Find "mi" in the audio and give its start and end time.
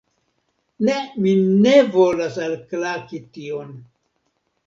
1.25-1.33